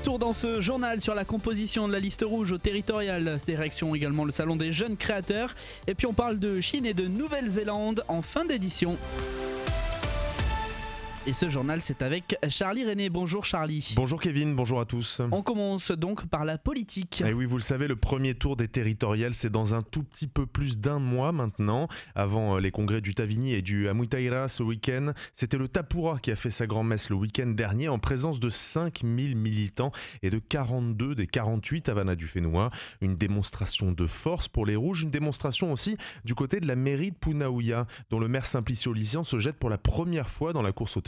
Retour 0.00 0.18
dans 0.18 0.32
ce 0.32 0.62
journal 0.62 1.02
sur 1.02 1.14
la 1.14 1.26
composition 1.26 1.86
de 1.86 1.92
la 1.92 1.98
liste 1.98 2.24
rouge 2.26 2.52
au 2.52 2.56
territorial, 2.56 3.38
direction 3.44 3.94
également 3.94 4.24
le 4.24 4.32
salon 4.32 4.56
des 4.56 4.72
jeunes 4.72 4.96
créateurs. 4.96 5.54
Et 5.86 5.94
puis 5.94 6.06
on 6.06 6.14
parle 6.14 6.38
de 6.38 6.58
Chine 6.62 6.86
et 6.86 6.94
de 6.94 7.06
Nouvelle-Zélande 7.06 8.02
en 8.08 8.22
fin 8.22 8.46
d'édition. 8.46 8.96
Et 11.30 11.32
ce 11.32 11.48
journal, 11.48 11.80
c'est 11.80 12.02
avec 12.02 12.36
Charlie 12.48 12.84
René. 12.84 13.08
Bonjour 13.08 13.44
Charlie. 13.44 13.92
Bonjour 13.94 14.18
Kevin, 14.18 14.56
bonjour 14.56 14.80
à 14.80 14.84
tous. 14.84 15.22
On 15.30 15.42
commence 15.42 15.92
donc 15.92 16.26
par 16.26 16.44
la 16.44 16.58
politique. 16.58 17.20
Et 17.20 17.28
eh 17.28 17.32
oui, 17.32 17.44
vous 17.44 17.56
le 17.56 17.62
savez, 17.62 17.86
le 17.86 17.94
premier 17.94 18.34
tour 18.34 18.56
des 18.56 18.66
territoriales, 18.66 19.32
c'est 19.32 19.48
dans 19.48 19.72
un 19.76 19.82
tout 19.82 20.02
petit 20.02 20.26
peu 20.26 20.44
plus 20.44 20.80
d'un 20.80 20.98
mois 20.98 21.30
maintenant. 21.30 21.86
Avant 22.16 22.56
euh, 22.56 22.58
les 22.58 22.72
congrès 22.72 23.00
du 23.00 23.14
Tavini 23.14 23.54
et 23.54 23.62
du 23.62 23.88
Amutaira 23.88 24.48
ce 24.48 24.64
week-end, 24.64 25.12
c'était 25.32 25.56
le 25.56 25.68
Tapura 25.68 26.18
qui 26.18 26.32
a 26.32 26.36
fait 26.36 26.50
sa 26.50 26.66
grand-messe 26.66 27.10
le 27.10 27.14
week-end 27.14 27.46
dernier 27.46 27.88
en 27.88 28.00
présence 28.00 28.40
de 28.40 28.50
5000 28.50 29.36
militants 29.36 29.92
et 30.24 30.30
de 30.30 30.40
42 30.40 31.14
des 31.14 31.28
48 31.28 31.90
Havana 31.90 32.16
du 32.16 32.26
Fénois. 32.26 32.72
Une 33.02 33.14
démonstration 33.14 33.92
de 33.92 34.06
force 34.08 34.48
pour 34.48 34.66
les 34.66 34.74
Rouges, 34.74 35.04
une 35.04 35.12
démonstration 35.12 35.72
aussi 35.72 35.96
du 36.24 36.34
côté 36.34 36.58
de 36.58 36.66
la 36.66 36.74
mairie 36.74 37.12
de 37.12 37.16
Punaouia, 37.16 37.86
dont 38.10 38.18
le 38.18 38.26
maire 38.26 38.46
Simplicio 38.46 38.92
Lycien 38.92 39.22
se 39.22 39.38
jette 39.38 39.60
pour 39.60 39.70
la 39.70 39.78
première 39.78 40.28
fois 40.28 40.52
dans 40.52 40.62
la 40.62 40.72
course 40.72 40.96
au 40.96 41.00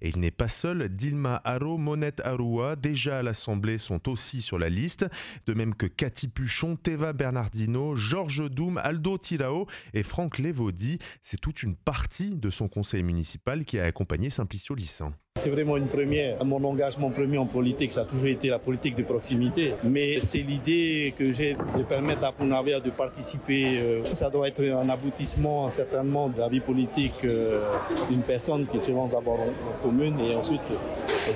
et 0.00 0.08
il 0.08 0.18
n'est 0.18 0.30
pas 0.30 0.48
seul. 0.48 0.88
Dilma 0.88 1.40
Haro, 1.44 1.78
Monette 1.78 2.20
Arua, 2.24 2.76
déjà 2.76 3.18
à 3.18 3.22
l'Assemblée, 3.22 3.78
sont 3.78 4.08
aussi 4.08 4.42
sur 4.42 4.58
la 4.58 4.68
liste. 4.68 5.06
De 5.46 5.54
même 5.54 5.74
que 5.74 5.86
Cathy 5.86 6.28
Puchon, 6.28 6.76
Teva 6.76 7.12
Bernardino, 7.12 7.96
Georges 7.96 8.50
Doum, 8.50 8.78
Aldo 8.78 9.18
Tirao 9.18 9.66
et 9.94 10.02
Franck 10.02 10.38
Lévaudy. 10.38 10.98
C'est 11.22 11.40
toute 11.40 11.62
une 11.62 11.76
partie 11.76 12.34
de 12.34 12.50
son 12.50 12.68
conseil 12.68 13.02
municipal 13.02 13.64
qui 13.64 13.78
a 13.78 13.84
accompagné 13.84 14.30
Simplicio 14.30 14.74
Lissan. 14.74 15.12
C'est 15.42 15.50
vraiment 15.50 15.76
une 15.76 15.88
première. 15.88 16.44
Mon 16.44 16.62
engagement 16.62 17.10
premier 17.10 17.36
en 17.36 17.46
politique, 17.46 17.90
ça 17.90 18.02
a 18.02 18.04
toujours 18.04 18.28
été 18.28 18.46
la 18.46 18.60
politique 18.60 18.94
de 18.94 19.02
proximité. 19.02 19.74
Mais 19.82 20.20
c'est 20.20 20.38
l'idée 20.38 21.12
que 21.18 21.32
j'ai 21.32 21.56
de 21.76 21.82
permettre 21.82 22.22
à 22.22 22.30
Punavia 22.30 22.78
de 22.78 22.90
participer. 22.90 23.76
Euh, 23.76 24.14
ça 24.14 24.30
doit 24.30 24.46
être 24.46 24.62
un 24.62 24.88
aboutissement 24.88 25.68
certainement 25.68 26.28
de 26.28 26.38
la 26.38 26.48
vie 26.48 26.60
politique 26.60 27.24
euh, 27.24 27.64
d'une 28.08 28.22
personne 28.22 28.68
qui 28.68 28.78
se 28.80 28.92
rend 28.92 29.08
d'abord 29.08 29.40
en 29.40 29.82
commune 29.82 30.20
et 30.20 30.36
ensuite 30.36 30.60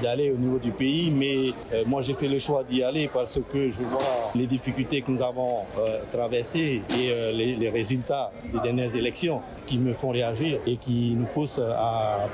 d'aller 0.01 0.31
au 0.31 0.37
niveau 0.37 0.61
du 0.61 0.70
pays. 0.70 1.11
Mais 1.11 1.51
euh, 1.73 1.83
moi, 1.85 2.01
j'ai 2.01 2.15
fait 2.15 2.29
le 2.29 2.39
choix 2.39 2.63
d'y 2.63 2.85
aller 2.85 3.11
parce 3.13 3.41
que 3.53 3.73
je 3.73 3.83
vois 3.83 4.31
les 4.37 4.47
difficultés 4.47 5.03
que 5.03 5.11
nous 5.11 5.23
avons 5.23 5.63
traversées 6.13 6.81
et 6.97 7.33
les, 7.33 7.70
résultats 7.70 8.31
des 8.53 8.61
dernières 8.61 8.95
élections 8.95 9.41
qui 9.67 9.79
me 9.79 9.92
font 9.92 10.11
réagir 10.11 10.61
et 10.65 10.77
qui 10.77 11.17
nous 11.17 11.27
poussent 11.27 11.59
à, 11.59 12.29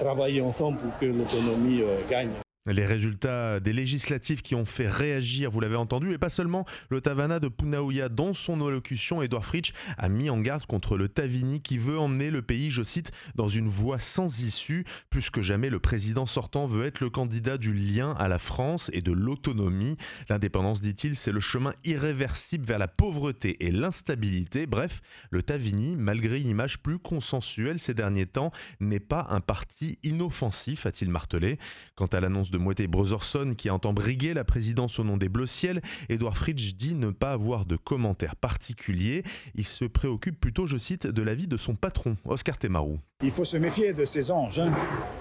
travailler 0.00 0.40
ensemble 0.40 0.78
que 1.02 1.06
l'autonomie 1.06 1.82
euh, 1.82 1.98
gagne. 2.08 2.30
Les 2.70 2.86
résultats 2.86 3.58
des 3.58 3.72
législatives 3.72 4.40
qui 4.40 4.54
ont 4.54 4.64
fait 4.64 4.88
réagir, 4.88 5.50
vous 5.50 5.58
l'avez 5.58 5.74
entendu, 5.74 6.12
et 6.12 6.18
pas 6.18 6.30
seulement 6.30 6.64
le 6.90 7.00
Tavana 7.00 7.40
de 7.40 7.48
Punaouia. 7.48 8.08
Dans 8.08 8.34
son 8.34 8.64
allocution, 8.64 9.20
Edouard 9.20 9.44
Fritsch 9.44 9.72
a 9.98 10.08
mis 10.08 10.30
en 10.30 10.38
garde 10.38 10.64
contre 10.66 10.96
le 10.96 11.08
Tavini 11.08 11.60
qui 11.60 11.76
veut 11.76 11.98
emmener 11.98 12.30
le 12.30 12.40
pays, 12.40 12.70
je 12.70 12.84
cite, 12.84 13.10
dans 13.34 13.48
une 13.48 13.66
voie 13.66 13.98
sans 13.98 14.42
issue. 14.42 14.84
Plus 15.10 15.28
que 15.28 15.42
jamais, 15.42 15.70
le 15.70 15.80
président 15.80 16.24
sortant 16.24 16.68
veut 16.68 16.86
être 16.86 17.00
le 17.00 17.10
candidat 17.10 17.58
du 17.58 17.74
lien 17.74 18.12
à 18.12 18.28
la 18.28 18.38
France 18.38 18.92
et 18.92 19.02
de 19.02 19.10
l'autonomie. 19.10 19.96
L'indépendance, 20.28 20.80
dit-il, 20.80 21.16
c'est 21.16 21.32
le 21.32 21.40
chemin 21.40 21.74
irréversible 21.82 22.64
vers 22.64 22.78
la 22.78 22.86
pauvreté 22.86 23.56
et 23.66 23.72
l'instabilité. 23.72 24.66
Bref, 24.66 25.00
le 25.32 25.42
Tavini, 25.42 25.96
malgré 25.96 26.40
une 26.40 26.48
image 26.48 26.78
plus 26.78 27.00
consensuelle 27.00 27.80
ces 27.80 27.92
derniers 27.92 28.26
temps, 28.26 28.52
n'est 28.78 29.00
pas 29.00 29.26
un 29.30 29.40
parti 29.40 29.98
inoffensif, 30.04 30.86
a-t-il 30.86 31.10
martelé. 31.10 31.58
Quant 31.96 32.06
à 32.06 32.20
l'annonce 32.20 32.51
de 32.52 32.58
Moët 32.58 32.86
Brotherson 32.86 33.54
qui 33.56 33.70
entend 33.70 33.92
briguer 33.92 34.34
la 34.34 34.44
présidence 34.44 34.98
au 35.00 35.04
nom 35.04 35.16
des 35.16 35.28
Bleus 35.28 35.46
Ciel, 35.46 35.80
Edouard 36.08 36.36
Fritsch 36.36 36.74
dit 36.74 36.94
ne 36.94 37.10
pas 37.10 37.32
avoir 37.32 37.66
de 37.66 37.76
commentaires 37.76 38.36
particuliers. 38.36 39.24
Il 39.54 39.64
se 39.64 39.84
préoccupe 39.84 40.38
plutôt, 40.38 40.66
je 40.66 40.78
cite, 40.78 41.06
de 41.08 41.22
l'avis 41.22 41.48
de 41.48 41.56
son 41.56 41.74
patron, 41.74 42.16
Oscar 42.24 42.58
Temarou. 42.58 43.00
Il 43.24 43.30
faut 43.30 43.44
se 43.44 43.56
méfier 43.56 43.92
de 43.92 44.04
ces 44.04 44.30
anges 44.30 44.58
hein, 44.58 44.72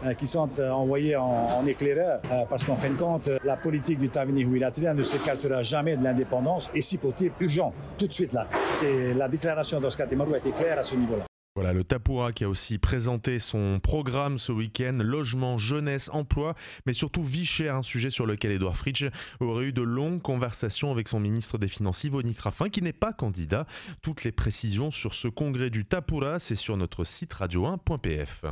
euh, 0.06 0.14
qui 0.14 0.28
sont 0.28 0.50
euh, 0.60 0.72
envoyés 0.72 1.16
en, 1.16 1.66
éclaireur 1.66 2.22
euh, 2.32 2.44
parce 2.50 2.64
qu'en 2.64 2.76
fin 2.76 2.90
de 2.90 2.96
compte, 2.96 3.30
la 3.44 3.56
politique 3.56 4.00
du 4.00 4.10
Tavini 4.10 4.44
Huilatria 4.44 4.94
ne 4.94 5.04
s'écartera 5.04 5.64
jamais 5.64 5.96
de 5.96 6.04
l'indépendance 6.04 6.70
et 6.74 6.82
si 6.82 6.98
possible 6.98 7.36
urgent, 7.40 7.74
tout 7.98 8.08
de 8.08 8.14
suite 8.14 8.34
là. 8.34 8.48
La 9.16 9.28
déclaration 9.28 9.80
d'Oscar 9.80 10.08
Temarou 10.08 10.34
a 10.34 10.38
été 10.38 10.52
claire 10.52 10.80
à 10.80 10.84
ce 10.84 10.96
niveau-là. 10.96 11.31
Voilà, 11.56 11.74
le 11.74 11.84
Tapura 11.84 12.32
qui 12.32 12.46
a 12.46 12.50
aussi 12.50 12.78
présenté 12.78 13.40
son 13.40 13.82
programme 13.82 14.40
ce 14.40 14.54
week-end, 14.54 14.98
logement, 15.02 15.58
jeunesse, 15.58 16.10
emploi, 16.14 16.56
mais 16.86 16.94
surtout 16.94 17.24
vie 17.24 17.46
chère, 17.46 17.76
un 17.76 17.84
sujet 17.84 18.10
sur 18.10 18.26
lequel 18.26 18.52
Edouard 18.52 18.78
Fritsch 18.78 19.04
aurait 19.42 19.66
eu 19.66 19.74
de 19.74 19.82
longues 19.82 20.22
conversations 20.22 20.92
avec 20.92 21.10
son 21.10 21.20
ministre 21.20 21.58
des 21.58 21.68
Finances, 21.68 22.06
Yvonne 22.06 22.32
Raffin, 22.40 22.70
qui 22.70 22.82
n'est 22.82 22.94
pas 22.94 23.12
candidat. 23.12 23.66
Toutes 24.02 24.24
les 24.24 24.32
précisions 24.32 24.92
sur 24.92 25.14
ce 25.14 25.28
congrès 25.28 25.70
du 25.70 25.84
Tapura, 25.84 26.40
c'est 26.40 26.56
sur 26.56 26.78
notre 26.78 27.04
site 27.04 27.34
radio1.pf. 27.34 28.46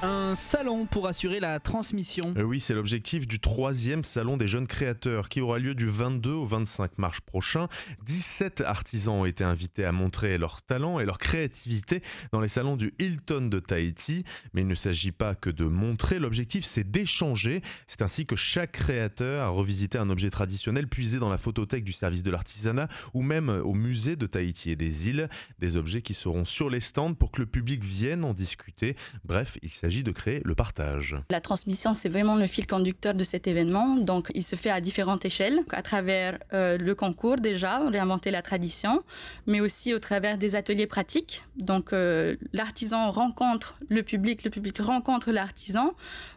Un 0.00 0.36
salon 0.36 0.86
pour 0.86 1.08
assurer 1.08 1.40
la 1.40 1.58
transmission. 1.58 2.32
Euh, 2.36 2.42
oui, 2.42 2.60
c'est 2.60 2.74
l'objectif 2.74 3.26
du 3.26 3.40
troisième 3.40 4.04
salon 4.04 4.36
des 4.36 4.46
jeunes 4.46 4.68
créateurs 4.68 5.28
qui 5.28 5.40
aura 5.40 5.58
lieu 5.58 5.74
du 5.74 5.88
22 5.88 6.30
au 6.30 6.44
25 6.44 6.98
mars 6.98 7.20
prochain. 7.20 7.66
17 8.04 8.60
artisans 8.60 9.14
ont 9.14 9.24
été 9.24 9.42
invités 9.42 9.84
à 9.84 9.90
montrer 9.90 10.38
leur 10.38 10.62
talent 10.62 11.00
et 11.00 11.04
leur 11.04 11.18
créativité 11.18 12.00
dans 12.30 12.40
les 12.40 12.46
salons 12.46 12.76
du 12.76 12.94
Hilton 13.00 13.48
de 13.48 13.58
Tahiti. 13.58 14.22
Mais 14.54 14.60
il 14.60 14.68
ne 14.68 14.76
s'agit 14.76 15.10
pas 15.10 15.34
que 15.34 15.50
de 15.50 15.64
montrer, 15.64 16.20
l'objectif 16.20 16.64
c'est 16.64 16.88
d'échanger. 16.88 17.60
C'est 17.88 18.02
ainsi 18.02 18.24
que 18.24 18.36
chaque 18.36 18.72
créateur 18.72 19.46
a 19.46 19.48
revisité 19.48 19.98
un 19.98 20.10
objet 20.10 20.30
traditionnel 20.30 20.86
puisé 20.86 21.18
dans 21.18 21.30
la 21.30 21.38
photothèque 21.38 21.82
du 21.82 21.92
service 21.92 22.22
de 22.22 22.30
l'artisanat 22.30 22.86
ou 23.14 23.22
même 23.22 23.48
au 23.48 23.74
musée 23.74 24.14
de 24.14 24.28
Tahiti 24.28 24.70
et 24.70 24.76
des 24.76 25.08
îles. 25.08 25.28
Des 25.58 25.76
objets 25.76 26.02
qui 26.02 26.14
seront 26.14 26.44
sur 26.44 26.70
les 26.70 26.80
stands 26.80 27.14
pour 27.14 27.32
que 27.32 27.40
le 27.40 27.46
public 27.46 27.82
vienne 27.82 28.22
en 28.22 28.32
discuter. 28.32 28.94
Bref, 29.24 29.58
il 29.62 29.70
s'agit 29.70 29.87
s'agit 29.88 30.02
de 30.02 30.10
créer 30.10 30.42
le 30.44 30.54
partage. 30.54 31.16
La 31.30 31.40
transmission, 31.40 31.94
c'est 31.94 32.10
vraiment 32.10 32.36
le 32.36 32.46
fil 32.46 32.66
conducteur 32.66 33.14
de 33.14 33.24
cet 33.24 33.46
événement. 33.46 33.96
Donc, 33.96 34.30
il 34.34 34.42
se 34.42 34.54
fait 34.54 34.68
à 34.68 34.82
différentes 34.82 35.24
échelles, 35.24 35.60
à 35.70 35.80
travers 35.80 36.38
euh, 36.52 36.76
le 36.76 36.94
concours 36.94 37.36
déjà, 37.36 37.78
réinventer 37.88 38.30
la 38.30 38.42
tradition, 38.42 39.02
mais 39.46 39.60
aussi 39.60 39.94
au 39.94 39.98
travers 39.98 40.36
des 40.36 40.56
ateliers 40.56 40.86
pratiques. 40.86 41.42
Donc, 41.56 41.94
euh, 41.94 42.36
l'artisan 42.52 43.10
rencontre 43.10 43.78
le 43.88 44.02
public, 44.02 44.44
le 44.44 44.50
public 44.50 44.78
rencontre 44.78 45.32
l'artisan 45.32 45.94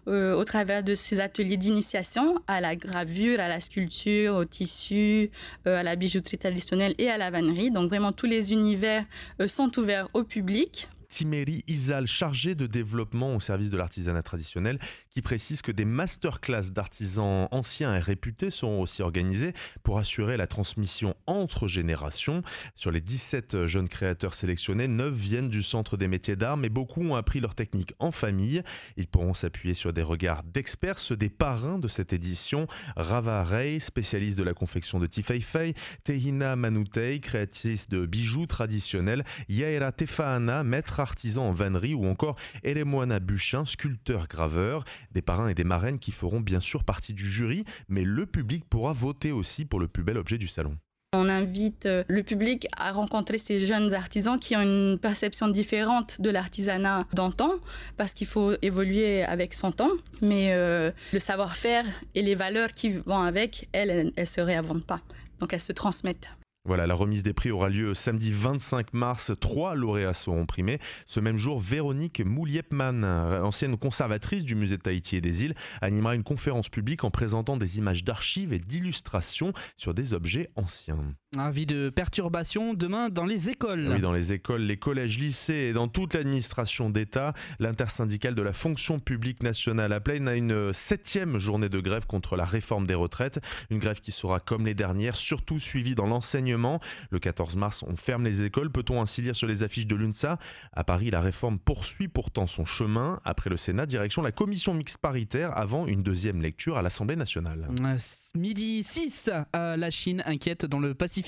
euh, 0.08 0.34
au 0.34 0.46
travers 0.46 0.82
de 0.82 0.96
ces 0.96 1.20
ateliers 1.20 1.58
d'initiation 1.58 2.42
à 2.48 2.62
la 2.62 2.78
gravure, 2.78 3.42
à 3.42 3.50
la 3.50 3.60
sculpture, 3.60 4.36
au 4.36 4.46
tissu, 4.46 5.30
à 5.66 5.84
la 5.84 5.98
bijouterie 5.98 6.38
traditionnelle 6.38 6.96
et 7.00 7.10
à 7.10 7.18
la 7.18 7.30
vannerie. 7.32 7.70
Donc, 7.70 7.90
vraiment, 7.90 8.14
tous 8.14 8.28
les 8.28 8.54
univers 8.54 9.04
sont 9.48 9.78
ouverts 9.78 10.08
au 10.14 10.24
public 10.24 10.88
Timéry 11.12 11.66
Isal, 11.68 12.08
chargé 12.08 12.56
de 12.56 12.66
développement 12.68 13.36
au 13.36 13.42
service 13.42 13.70
de 13.70 13.76
l'artisanat 13.76 14.24
traditionnel, 14.24 14.80
qui 15.12 15.22
précise 15.22 15.62
que 15.62 15.72
des 15.72 15.86
masterclass 15.86 16.72
d'artisans 16.72 17.48
anciens 17.52 17.96
et 17.96 18.00
réputés 18.00 18.50
seront 18.50 18.82
aussi 18.82 19.02
organisés 19.02 19.54
pour 19.84 20.00
assurer 20.00 20.38
la 20.38 20.48
transmission 20.48 21.16
entre 21.28 21.68
générations. 21.68 22.44
Sur 22.76 22.92
les 22.92 23.02
17 23.02 23.66
jeunes 23.66 23.90
créateurs 23.90 24.34
sélectionnés, 24.34 24.88
9 24.88 25.14
viennent 25.14 25.50
du 25.50 25.64
Centre 25.64 25.98
des 25.98 26.08
métiers 26.08 26.38
d'art, 26.38 26.58
mais 26.58 26.70
beaucoup 26.70 27.02
ont 27.02 27.16
appris 27.16 27.42
leur 27.42 27.56
technique 27.56 27.94
en 28.00 28.12
famille. 28.12 28.64
Ils 28.96 29.08
pourront 29.08 29.34
s'appuyer 29.34 29.76
sur 29.76 29.92
des 29.92 30.02
regards 30.02 30.44
d'experts, 30.44 31.00
ceux 31.00 31.18
des 31.18 31.30
parrains 31.30 31.78
de 31.78 31.90
cette 31.90 32.14
édition. 32.14 32.68
Rava 32.96 33.44
Rey, 33.44 33.80
spécialiste 33.82 34.38
de 34.38 34.44
la 34.44 34.54
confection 34.54 35.00
de 35.00 35.08
Tifeifei, 35.08 35.74
Tehina 36.06 36.56
Manutei, 36.56 37.20
créatrice 37.20 37.90
de 37.90 38.06
bijoux 38.06 38.46
traditionnels, 38.46 39.26
Yaera 39.50 39.92
Tefaana, 39.92 40.64
maître 40.64 41.02
artisan 41.02 41.50
en 41.50 41.52
vannerie 41.52 41.94
ou 41.94 42.06
encore 42.06 42.38
Elemoana 42.64 43.20
Buchin, 43.20 43.66
sculpteur-graveur. 43.66 44.86
Des 45.12 45.22
parrains 45.22 45.50
et 45.50 45.54
des 45.54 45.64
marraines 45.64 46.00
qui 46.00 46.12
feront 46.12 46.40
bien 46.40 46.60
sûr 46.60 46.84
partie 46.84 47.14
du 47.14 47.30
jury, 47.30 47.64
mais 47.88 48.04
le 48.04 48.26
public 48.26 48.66
pourra 48.70 48.94
voter 48.94 49.32
aussi 49.32 49.66
pour 49.66 49.80
le 49.80 49.88
plus 49.88 50.04
bel 50.04 50.18
objet 50.18 50.38
du 50.38 50.48
salon. 50.48 50.78
On 51.14 51.28
invite 51.28 51.88
euh, 51.88 52.06
le 52.08 52.24
public 52.24 52.70
à 52.78 52.94
rencontrer 52.94 53.38
ces 53.38 53.60
jeunes 53.60 53.94
artisans 53.94 54.40
qui 54.40 54.56
ont 54.56 54.62
une 54.62 54.98
perception 54.98 55.50
différente 55.50 56.22
de 56.22 56.30
l'artisanat 56.30 57.06
d'antan, 57.14 57.52
parce 57.98 58.14
qu'il 58.14 58.28
faut 58.28 58.54
évoluer 58.62 59.24
avec 59.24 59.54
son 59.54 59.74
temps, 59.74 59.92
mais 60.22 60.54
euh, 60.54 60.90
le 61.12 61.20
savoir-faire 61.20 61.86
et 62.16 62.22
les 62.22 62.36
valeurs 62.36 62.72
qui 62.74 62.92
vont 62.92 63.20
avec, 63.20 63.68
elles, 63.74 63.90
elles 63.90 64.14
ne 64.18 64.26
se 64.26 64.40
réinventent 64.40 64.86
pas. 64.86 65.02
Donc 65.40 65.52
elles 65.52 65.60
se 65.60 65.74
transmettent. 65.74 66.30
Voilà, 66.64 66.86
la 66.86 66.94
remise 66.94 67.24
des 67.24 67.34
prix 67.34 67.50
aura 67.50 67.70
lieu 67.70 67.96
samedi 67.96 68.32
25 68.32 68.94
mars. 68.94 69.32
Trois 69.40 69.74
lauréats 69.74 70.14
seront 70.14 70.46
primés. 70.46 70.80
Ce 71.08 71.20
même 71.20 71.38
jour, 71.38 71.60
Véronique 71.60 72.22
Mouliepman, 72.24 73.04
ancienne 73.04 73.78
conservatrice 73.78 74.44
du 74.44 74.54
musée 74.54 74.78
de 74.78 74.82
Tahiti 74.82 75.16
et 75.16 75.22
des 75.22 75.44
îles, 75.44 75.56
animera 75.82 76.14
une 76.14 76.24
conférence 76.24 76.70
publique 76.70 77.04
en 77.04 77.10
présentant 77.10 77.58
des 77.58 77.80
images 77.80 78.04
d'archives 78.04 78.54
et 78.54 78.60
d'illustrations 78.60 79.54
sur 79.76 79.96
des 79.96 80.14
objets 80.14 80.52
anciens. 80.56 81.16
Avis 81.38 81.66
de 81.66 81.90
perturbation 81.90 82.74
demain 82.74 83.08
dans 83.08 83.24
les 83.24 83.50
écoles. 83.50 83.88
Oui, 83.94 84.02
dans 84.02 84.12
les 84.12 84.34
écoles, 84.34 84.64
les 84.64 84.76
collèges, 84.76 85.18
lycées 85.18 85.70
et 85.70 85.72
dans 85.72 85.88
toute 85.88 86.14
l'administration 86.14 86.90
d'État, 86.90 87.34
l'intersyndicale 87.60 88.36
de 88.36 88.42
la 88.42 88.52
fonction 88.52 89.00
publique 89.00 89.42
nationale 89.42 89.94
à 89.94 90.02
une 90.36 90.74
septième 90.74 91.40
journée 91.40 91.70
de 91.70 91.80
grève 91.80 92.06
contre 92.06 92.36
la 92.36 92.44
réforme 92.44 92.86
des 92.86 92.96
retraites. 92.96 93.40
Une 93.70 93.80
grève 93.80 94.02
qui 94.02 94.12
sera, 94.12 94.42
comme 94.42 94.66
les 94.66 94.74
dernières, 94.74 95.16
surtout 95.16 95.58
suivie 95.58 95.96
dans 95.96 96.06
l'enseignement. 96.06 96.82
Le 97.12 97.20
14 97.20 97.56
mars, 97.56 97.86
on 97.88 97.96
ferme 97.96 98.26
les 98.26 98.44
écoles. 98.44 98.70
Peut-on 98.70 99.02
ainsi 99.02 99.22
lire 99.22 99.36
sur 99.38 99.48
les 99.48 99.64
affiches 99.64 99.88
de 99.88 99.96
l'UNSA? 99.96 100.38
À 100.74 100.84
Paris, 100.84 101.12
la 101.12 101.22
réforme 101.22 101.60
poursuit 101.60 102.10
pourtant 102.10 102.46
son 102.46 102.66
chemin. 102.66 103.22
Après 103.24 103.50
le 103.50 103.56
Sénat, 103.56 103.86
direction 103.86 104.22
la 104.22 104.34
commission 104.34 104.74
mixte 104.74 104.98
paritaire 104.98 105.58
avant 105.58 105.88
une 105.88 106.04
deuxième 106.04 106.42
lecture 106.42 106.78
à 106.78 106.82
l'Assemblée 106.82 107.16
nationale. 107.16 107.70
Euh, 107.82 107.98
midi 108.36 108.84
6, 108.84 109.32
euh, 109.56 109.78
la 109.78 109.92
Chine 109.92 110.24
inquiète 110.26 110.66
dans 110.66 110.80
le 110.80 110.94
Pacifique 110.94 111.21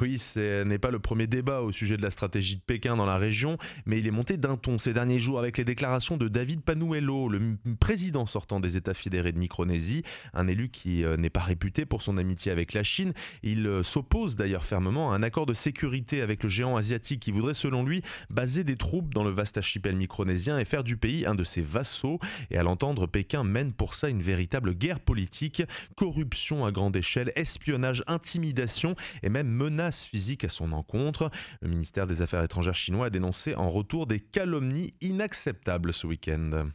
oui, 0.00 0.18
ce 0.18 0.62
n'est 0.64 0.78
pas 0.78 0.90
le 0.90 0.98
premier 0.98 1.26
débat 1.26 1.60
au 1.60 1.72
sujet 1.72 1.96
de 1.96 2.02
la 2.02 2.10
stratégie 2.10 2.56
de 2.56 2.60
Pékin 2.60 2.96
dans 2.96 3.06
la 3.06 3.16
région, 3.16 3.58
mais 3.86 3.98
il 3.98 4.06
est 4.06 4.12
monté 4.12 4.36
d'un 4.36 4.56
ton 4.56 4.78
ces 4.78 4.92
derniers 4.92 5.20
jours 5.20 5.38
avec 5.38 5.58
les 5.58 5.64
déclarations 5.64 6.16
de 6.16 6.28
David 6.28 6.62
Panuelo, 6.62 7.28
le 7.28 7.56
président 7.78 8.26
sortant 8.26 8.60
des 8.60 8.76
États 8.76 8.94
fédérés 8.94 9.32
de 9.32 9.38
Micronésie, 9.38 10.02
un 10.34 10.46
élu 10.46 10.68
qui 10.68 11.04
euh, 11.04 11.16
n'est 11.16 11.30
pas 11.30 11.40
réputé 11.40 11.86
pour 11.86 12.02
son 12.02 12.16
amitié 12.16 12.52
avec 12.52 12.72
la 12.72 12.82
Chine. 12.82 13.12
Il 13.42 13.66
euh, 13.66 13.82
s'oppose 13.82 14.36
d'ailleurs 14.36 14.64
fermement 14.64 15.12
à 15.12 15.16
un 15.16 15.22
accord 15.22 15.46
de 15.46 15.54
sécurité 15.54 16.22
avec 16.22 16.42
le 16.42 16.48
géant 16.48 16.76
asiatique 16.76 17.20
qui 17.20 17.30
voudrait, 17.30 17.54
selon 17.54 17.84
lui, 17.84 18.02
baser 18.30 18.64
des 18.64 18.76
troupes 18.76 19.12
dans 19.14 19.24
le 19.24 19.30
vaste 19.30 19.58
archipel 19.58 19.96
micronésien 19.96 20.58
et 20.58 20.64
faire 20.64 20.84
du 20.84 20.96
pays 20.96 21.26
un 21.26 21.34
de 21.34 21.44
ses 21.44 21.62
vassaux. 21.62 22.18
Et 22.50 22.58
à 22.58 22.62
l'entendre, 22.62 23.06
Pékin 23.06 23.44
mène 23.44 23.72
pour 23.72 23.94
ça 23.94 24.08
une 24.08 24.22
véritable 24.22 24.74
guerre 24.74 25.00
politique, 25.00 25.62
corruption 25.96 26.64
à 26.64 26.72
grande 26.72 26.96
échelle, 26.96 27.32
espionnage, 27.36 28.04
intimidation 28.06 28.94
et 29.22 29.28
même 29.28 29.39
menaces 29.42 30.04
physiques 30.04 30.44
à 30.44 30.48
son 30.48 30.72
encontre. 30.72 31.30
Le 31.60 31.68
ministère 31.68 32.06
des 32.06 32.22
Affaires 32.22 32.42
étrangères 32.42 32.74
chinois 32.74 33.06
a 33.06 33.10
dénoncé 33.10 33.54
en 33.54 33.68
retour 33.68 34.06
des 34.06 34.20
calomnies 34.20 34.94
inacceptables 35.00 35.92
ce 35.92 36.06
week-end. 36.06 36.70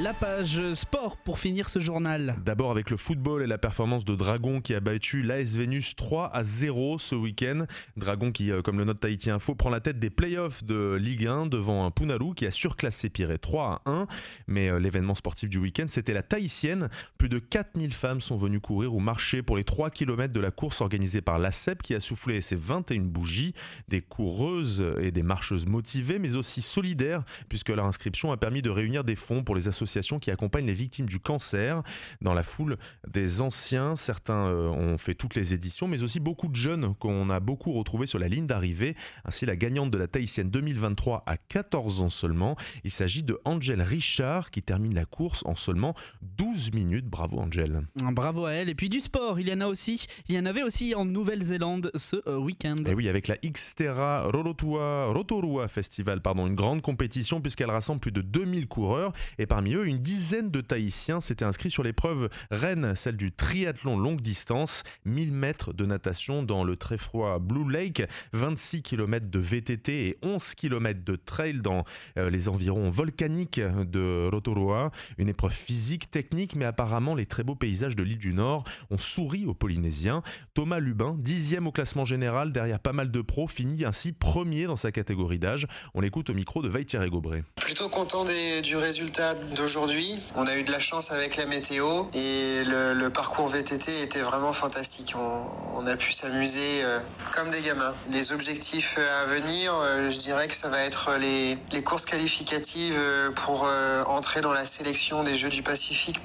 La 0.00 0.14
page 0.14 0.72
sport 0.72 1.18
pour 1.18 1.38
finir 1.38 1.68
ce 1.68 1.78
journal. 1.78 2.36
D'abord 2.42 2.70
avec 2.70 2.88
le 2.88 2.96
football 2.96 3.42
et 3.42 3.46
la 3.46 3.58
performance 3.58 4.06
de 4.06 4.14
Dragon 4.14 4.62
qui 4.62 4.74
a 4.74 4.80
battu 4.80 5.20
l'AS 5.20 5.54
Vénus 5.54 5.96
3 5.96 6.34
à 6.34 6.42
0 6.44 6.98
ce 6.98 7.14
week-end. 7.14 7.66
Dragon 7.98 8.32
qui, 8.32 8.50
euh, 8.50 8.62
comme 8.62 8.78
le 8.78 8.86
note 8.86 9.00
Tahiti 9.00 9.28
Info, 9.28 9.54
prend 9.54 9.68
la 9.68 9.80
tête 9.80 9.98
des 9.98 10.08
playoffs 10.08 10.64
de 10.64 10.94
Ligue 10.94 11.26
1 11.26 11.44
devant 11.44 11.84
un 11.84 11.90
Punaru 11.90 12.34
qui 12.34 12.46
a 12.46 12.50
surclassé 12.50 13.10
Piré 13.10 13.38
3 13.38 13.82
à 13.84 13.90
1. 13.90 14.06
Mais 14.46 14.70
euh, 14.70 14.78
l'événement 14.78 15.14
sportif 15.14 15.50
du 15.50 15.58
week-end, 15.58 15.84
c'était 15.88 16.14
la 16.14 16.22
Tahitienne. 16.22 16.88
Plus 17.18 17.28
de 17.28 17.38
4000 17.38 17.92
femmes 17.92 18.22
sont 18.22 18.38
venues 18.38 18.60
courir 18.60 18.94
ou 18.94 18.98
marcher 18.98 19.42
pour 19.42 19.58
les 19.58 19.64
3 19.64 19.90
km 19.90 20.32
de 20.32 20.40
la 20.40 20.50
course 20.50 20.80
organisée 20.80 21.20
par 21.20 21.38
l'ACEP 21.38 21.82
qui 21.82 21.94
a 21.94 22.00
soufflé 22.00 22.40
ses 22.40 22.56
21 22.56 23.02
bougies. 23.02 23.52
Des 23.88 24.00
coureuses 24.00 24.82
et 25.02 25.10
des 25.10 25.22
marcheuses 25.22 25.66
motivées 25.66 26.18
mais 26.18 26.34
aussi 26.34 26.62
solidaires 26.62 27.24
puisque 27.50 27.68
leur 27.68 27.84
inscription 27.84 28.32
a 28.32 28.38
permis 28.38 28.62
de 28.62 28.70
réunir 28.70 29.04
des 29.04 29.16
fonds 29.16 29.44
pour 29.44 29.54
les 29.54 29.68
associations 29.68 29.81
qui 30.18 30.30
accompagne 30.30 30.66
les 30.66 30.74
victimes 30.74 31.06
du 31.06 31.18
cancer. 31.18 31.82
Dans 32.20 32.34
la 32.34 32.42
foule 32.42 32.76
des 33.08 33.40
anciens, 33.40 33.96
certains 33.96 34.46
euh, 34.46 34.68
ont 34.68 34.98
fait 34.98 35.14
toutes 35.14 35.34
les 35.34 35.54
éditions, 35.54 35.88
mais 35.88 36.02
aussi 36.02 36.20
beaucoup 36.20 36.48
de 36.48 36.56
jeunes 36.56 36.94
qu'on 36.96 37.30
a 37.30 37.40
beaucoup 37.40 37.72
retrouvés 37.72 38.06
sur 38.06 38.18
la 38.18 38.28
ligne 38.28 38.46
d'arrivée. 38.46 38.96
Ainsi, 39.24 39.46
la 39.46 39.56
gagnante 39.56 39.90
de 39.90 39.98
la 39.98 40.08
Tahitienne 40.08 40.50
2023 40.50 41.24
à 41.26 41.36
14 41.36 42.00
ans 42.02 42.10
seulement. 42.10 42.56
Il 42.84 42.90
s'agit 42.90 43.22
de 43.22 43.38
Angel 43.44 43.82
Richard 43.82 44.50
qui 44.50 44.62
termine 44.62 44.94
la 44.94 45.04
course 45.04 45.42
en 45.46 45.54
seulement 45.54 45.94
12 46.22 46.72
minutes. 46.72 47.06
Bravo 47.06 47.38
Angel. 47.38 47.82
Bravo 47.96 48.46
à 48.46 48.52
elle. 48.52 48.68
Et 48.68 48.74
puis 48.74 48.88
du 48.88 49.00
sport, 49.00 49.40
il 49.40 49.48
y 49.48 49.52
en 49.52 49.60
a 49.60 49.66
aussi. 49.66 50.06
Il 50.28 50.34
y 50.34 50.38
en 50.38 50.46
avait 50.46 50.62
aussi 50.62 50.94
en 50.94 51.04
Nouvelle-Zélande 51.04 51.90
ce 51.94 52.16
euh, 52.26 52.38
week-end. 52.38 52.76
Et 52.86 52.94
oui, 52.94 53.08
avec 53.08 53.28
la 53.28 53.36
Xterra 53.36 54.22
Rorotua, 54.28 55.06
Rotorua 55.12 55.68
Festival, 55.68 56.20
pardon, 56.20 56.46
une 56.46 56.54
grande 56.54 56.82
compétition 56.82 57.40
puisqu'elle 57.40 57.70
rassemble 57.70 58.00
plus 58.00 58.12
de 58.12 58.22
2000 58.22 58.66
coureurs 58.68 59.12
et 59.38 59.46
parmi 59.46 59.71
une 59.80 59.98
dizaine 59.98 60.50
de 60.50 60.60
Tahitiens 60.60 61.20
s'étaient 61.20 61.44
inscrits 61.44 61.70
sur 61.70 61.82
l'épreuve 61.82 62.28
reine, 62.50 62.94
celle 62.94 63.16
du 63.16 63.32
triathlon 63.32 63.96
longue 63.96 64.20
distance, 64.20 64.82
1000 65.06 65.32
mètres 65.32 65.72
de 65.72 65.86
natation 65.86 66.42
dans 66.42 66.62
le 66.62 66.76
très 66.76 66.98
froid 66.98 67.38
Blue 67.38 67.70
Lake, 67.70 68.02
26 68.32 68.82
km 68.82 69.30
de 69.30 69.38
VTT 69.38 70.08
et 70.08 70.18
11 70.22 70.54
km 70.54 71.02
de 71.04 71.16
trail 71.16 71.60
dans 71.62 71.84
euh, 72.18 72.28
les 72.28 72.48
environs 72.48 72.90
volcaniques 72.90 73.60
de 73.60 74.28
Rotorua. 74.30 74.90
Une 75.16 75.28
épreuve 75.28 75.52
physique, 75.52 76.10
technique, 76.10 76.54
mais 76.54 76.66
apparemment 76.66 77.14
les 77.14 77.26
très 77.26 77.42
beaux 77.42 77.54
paysages 77.54 77.96
de 77.96 78.02
l'île 78.02 78.18
du 78.18 78.34
Nord 78.34 78.64
ont 78.90 78.98
souri 78.98 79.46
aux 79.46 79.54
Polynésiens. 79.54 80.22
Thomas 80.54 80.80
Lubin, 80.80 81.16
dixième 81.18 81.66
au 81.66 81.72
classement 81.72 82.04
général 82.04 82.52
derrière 82.52 82.78
pas 82.78 82.92
mal 82.92 83.10
de 83.10 83.20
pros, 83.22 83.48
finit 83.48 83.84
ainsi 83.84 84.12
premier 84.12 84.66
dans 84.66 84.76
sa 84.76 84.92
catégorie 84.92 85.38
d'âge. 85.38 85.66
On 85.94 86.00
l'écoute 86.00 86.28
au 86.28 86.34
micro 86.34 86.62
de 86.62 86.68
Vaïtiré 86.68 87.08
Gobré. 87.08 87.42
Plutôt 87.56 87.88
content 87.88 88.24
du 88.62 88.76
résultat 88.76 89.34
d'aujourd'hui. 89.54 90.20
On 90.34 90.46
a 90.46 90.56
eu 90.56 90.62
de 90.62 90.70
la 90.70 90.78
chance 90.78 91.12
avec 91.12 91.36
la 91.36 91.46
météo 91.46 92.04
et 92.14 92.62
le, 92.64 93.08
parcours 93.08 93.48
VTT 93.48 94.02
était 94.02 94.20
vraiment 94.20 94.52
fantastique. 94.52 95.14
On, 95.16 95.86
a 95.86 95.96
pu 95.96 96.12
s'amuser 96.12 96.84
euh, 96.84 97.00
comme 97.34 97.50
des 97.50 97.60
gamins. 97.60 97.92
Les 98.10 98.32
objectifs 98.32 98.98
à 98.98 99.24
venir, 99.26 99.74
euh, 99.74 100.10
je 100.10 100.18
dirais 100.18 100.46
que 100.46 100.54
ça 100.54 100.68
va 100.68 100.82
être 100.82 101.16
les, 101.18 101.58
courses 101.82 102.04
qualificatives 102.04 102.94
euh, 102.96 103.30
pour 103.32 103.68
entrer 104.06 104.40
dans 104.40 104.52
la 104.52 104.64
sélection 104.64 105.24
des 105.24 105.34
Jeux 105.34 105.48
du 105.48 105.62
Pacifique 105.62 106.20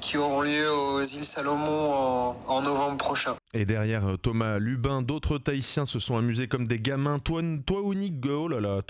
qui 0.00 0.16
auront 0.16 0.42
lieu 0.42 0.72
aux 0.72 1.02
îles 1.02 1.24
Salomon 1.24 2.36
en 2.46 2.62
novembre 2.62 2.96
prochain. 2.96 3.36
Et 3.54 3.66
derrière 3.66 4.16
Thomas 4.22 4.58
Lubin, 4.58 5.02
d'autres 5.02 5.36
Tahitiens 5.36 5.84
se 5.84 5.98
sont 5.98 6.16
amusés 6.16 6.48
comme 6.48 6.66
des 6.66 6.78
gamins. 6.78 7.18
Toi 7.18 7.42
Go, 7.42 8.44
oh 8.44 8.48
là 8.48 8.60
là, 8.60 8.80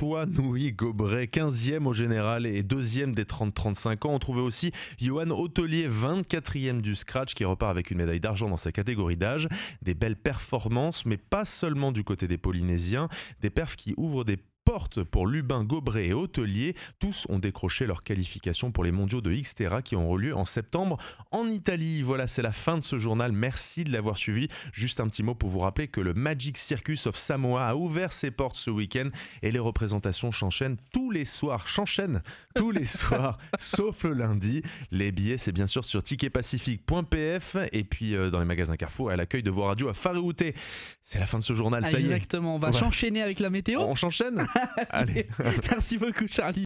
Gobret, 0.77 1.25
15e 1.25 1.87
au 1.87 1.93
général 1.93 2.47
et 2.47 2.63
2e 2.63 3.13
des 3.13 3.25
30-35 3.25 4.07
ans. 4.07 4.15
On 4.15 4.21
trouvait 4.21 4.41
aussi 4.41 4.71
Johan 5.01 5.31
Hôtelier, 5.31 5.89
24e 5.89 6.81
du 6.81 6.95
scratch, 6.95 7.35
qui 7.35 7.45
repart 7.45 7.73
avec 7.73 7.91
une 7.91 7.99
médaille 7.99 8.21
d'argent 8.21 8.49
dans 8.49 8.57
sa 8.57 8.71
catégorie 8.71 9.17
d'âge. 9.17 9.49
Des 9.83 9.95
belles 9.95 10.15
performances, 10.15 11.07
mais 11.07 11.17
pas 11.17 11.45
seulement 11.45 11.91
du 11.91 12.05
côté 12.05 12.29
des 12.29 12.39
Polynésiens. 12.39 13.09
Des 13.41 13.51
perfs 13.51 13.75
qui 13.75 13.95
ouvrent 13.97 14.25
des 14.25 14.39
porte 14.65 15.03
pour 15.03 15.27
Lubin, 15.27 15.65
Gobret 15.65 16.07
et 16.07 16.13
Hôtelier. 16.13 16.75
Tous 16.99 17.27
ont 17.29 17.39
décroché 17.39 17.87
leur 17.87 18.03
qualification 18.03 18.71
pour 18.73 18.85
les 18.85 18.93
mondiaux 18.93 19.21
de 19.21 19.33
Xterra 19.33 19.83
qui 19.83 19.97
ont 19.97 20.17
eu 20.17 20.23
lieu 20.23 20.37
en 20.37 20.45
septembre 20.45 20.99
en 21.31 21.49
Italie. 21.49 22.03
Voilà, 22.03 22.27
c'est 22.27 22.43
la 22.43 22.53
fin 22.53 22.79
de 22.79 22.85
ce 22.85 22.99
journal. 22.99 23.33
Merci 23.33 23.85
de 23.85 23.93
l'avoir 23.93 24.17
suivi. 24.17 24.49
Juste 24.73 25.01
un 25.01 25.09
petit 25.09 25.23
mot 25.23 25.35
pour 25.35 25.51
vous 25.51 25.59
rappeler 25.59 25.89
que 25.89 26.01
le 26.01 26.15
Magic 26.15 26.57
Circus 26.57 27.07
of 27.07 27.17
Samoa 27.17 27.67
a 27.67 27.75
ouvert 27.75 28.13
ses 28.13 28.31
portes 28.31 28.57
ce 28.57 28.71
week-end 28.71 29.09
et 29.43 29.51
les 29.51 29.59
représentations 29.59 30.33
s'enchaînent 30.33 30.77
tous 30.93 31.11
les 31.11 31.25
soirs. 31.25 31.69
S'enchaînent 31.69 32.23
tous 32.55 32.71
les 32.71 32.87
soirs, 32.87 33.39
sauf 33.59 34.05
le 34.05 34.13
lundi. 34.13 34.63
Les 34.91 35.13
billets, 35.13 35.39
c'est 35.39 35.53
bien 35.53 35.67
sûr 35.67 35.85
sur 35.85 36.03
ticketpacifique.pf 36.03 37.57
et 37.73 37.85
puis 37.85 38.15
euh, 38.15 38.31
dans 38.31 38.39
les 38.39 38.47
magasins 38.47 38.77
Carrefour 38.77 39.11
et 39.11 39.15
à 39.15 39.17
l'accueil 39.17 39.43
de 39.43 39.51
vos 39.51 39.63
radios 39.65 39.89
à 39.89 39.95
Faréouté. 39.95 40.55
C'est 41.03 41.19
la 41.19 41.27
fin 41.27 41.39
de 41.39 41.45
ce 41.45 41.55
journal, 41.55 41.85
ça 41.85 41.99
y 41.99 42.03
est. 42.03 42.07
Exactement, 42.07 42.57
on 42.57 42.59
va 42.59 42.73
s'enchaîner 42.73 43.23
avec 43.23 43.41
la 43.41 43.51
météo. 43.51 43.81
On 43.81 43.97
s'enchaîne 43.97 44.47
Merci 45.71 45.99
beaucoup, 45.99 46.27
Charlie. 46.29 46.61